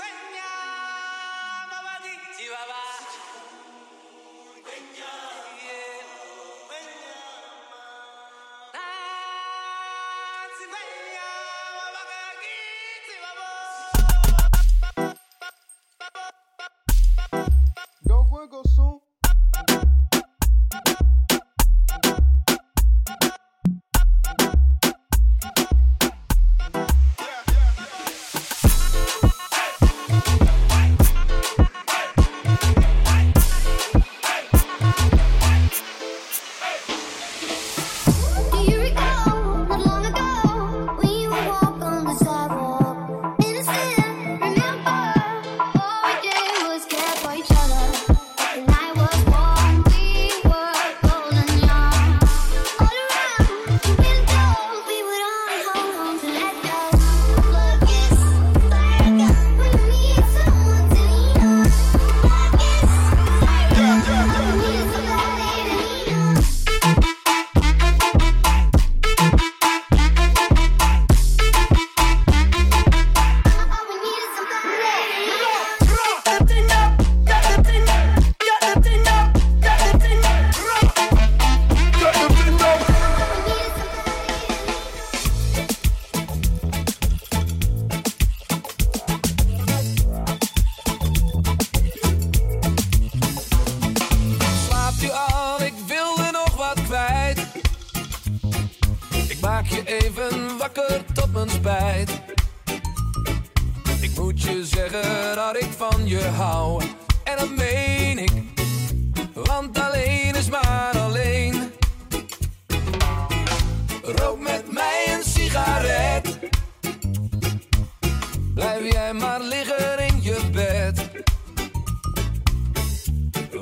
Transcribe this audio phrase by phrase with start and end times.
[0.00, 0.29] Faith.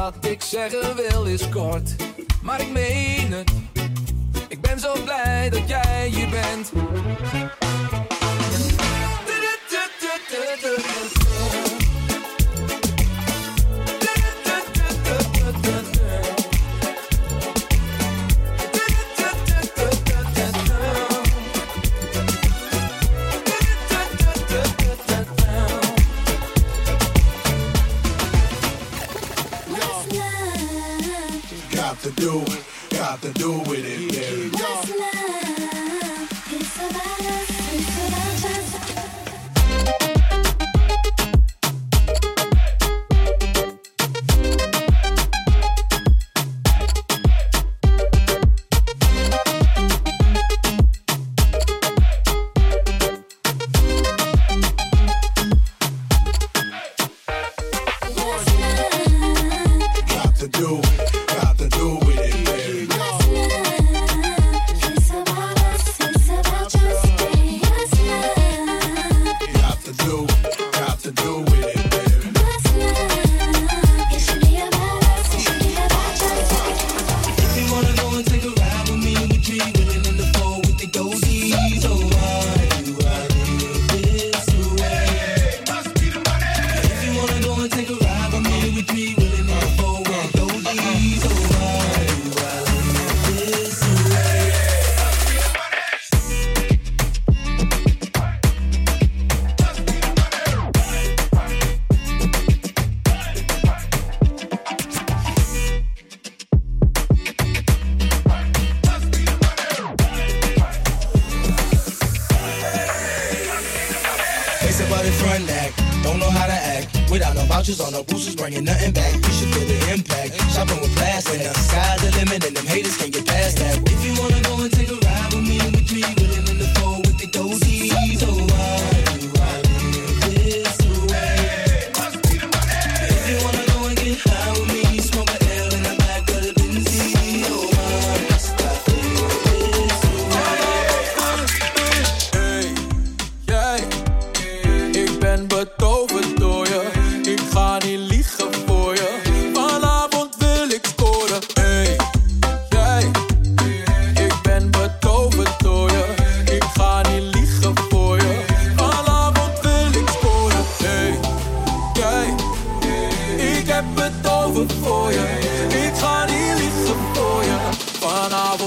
[0.00, 1.96] Wat ik zeggen wil is kort,
[2.42, 3.52] maar ik meen het.
[4.48, 6.72] Ik ben zo blij dat jij hier bent.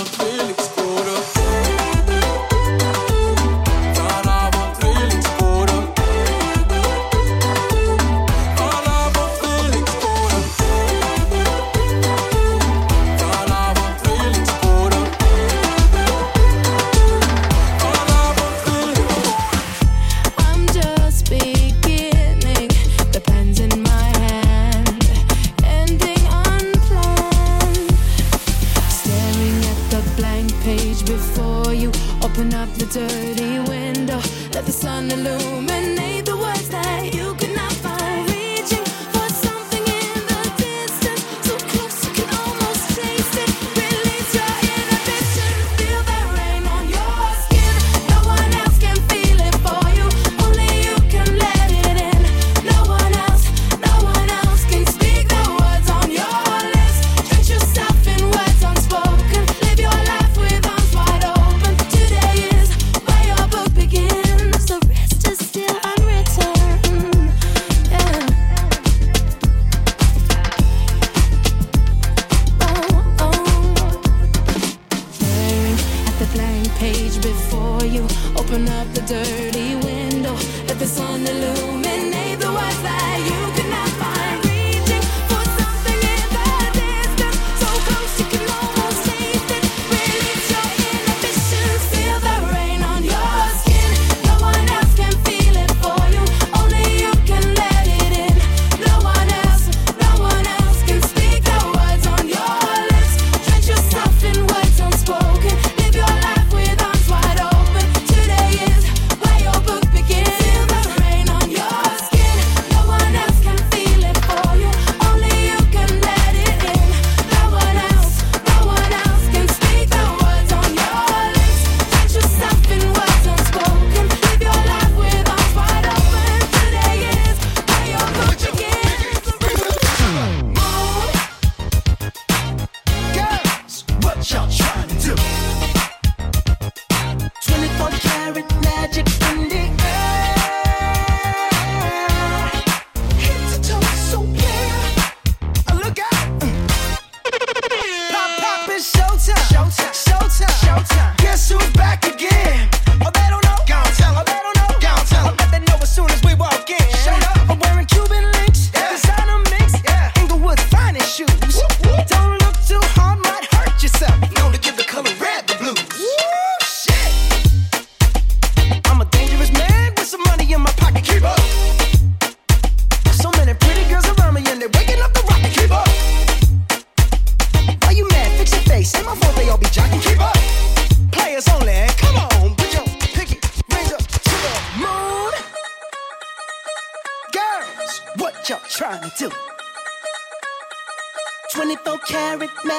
[0.00, 0.71] Felix.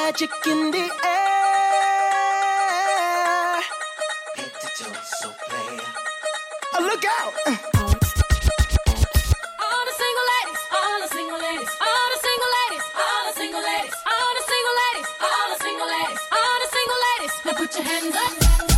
[0.06, 1.94] magic in the air.
[4.36, 5.78] Head to toe, so play.
[6.74, 7.34] Oh, uh, look out!
[17.56, 18.73] Put your hands up.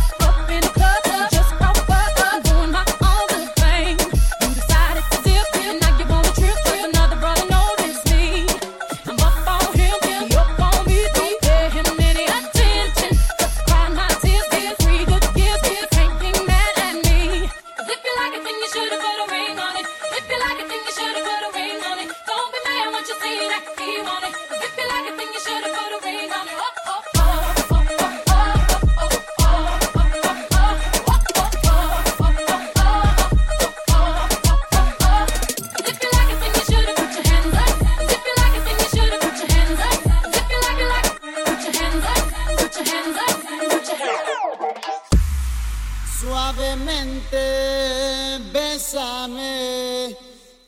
[47.06, 50.16] caliente, bésame,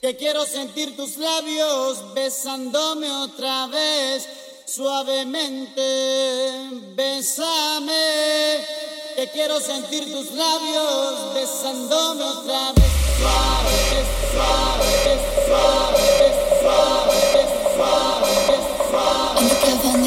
[0.00, 4.28] que quiero sentir tus labios besándome otra vez,
[4.66, 5.82] suavemente,
[6.94, 7.94] bésame,
[9.16, 15.18] que quiero sentir tus labios besándome otra vez, suave, suave,
[15.48, 16.06] suave,
[16.62, 17.18] suave,
[17.74, 18.28] suave,
[18.90, 19.18] suave.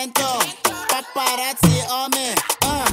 [0.04, 0.38] lento.
[0.88, 2.34] Paparazzi on me.
[2.66, 2.86] Uh,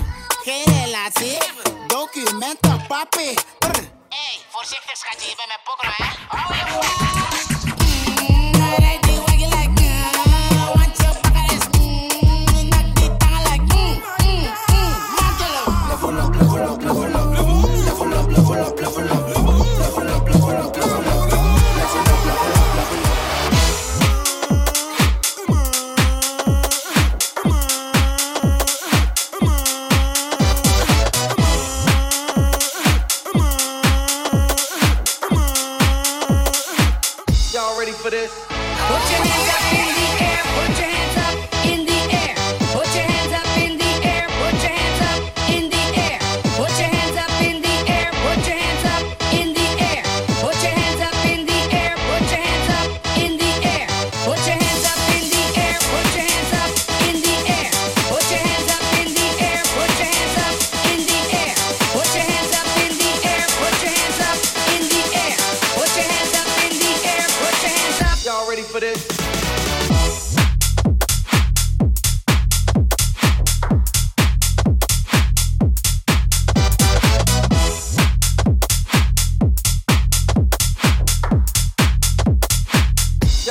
[0.45, 1.39] geen relatie.
[1.87, 3.35] Documenten, papi.
[3.59, 3.81] Brr.
[4.09, 6.05] Hey, voorzichtig schatje, je bent mijn pokro, hè?
[6.05, 6.11] Eh?
[8.29, 9.10] Mm, oh, yeah.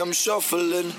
[0.00, 0.92] I'm shuffling.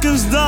[0.00, 0.47] telkens daar.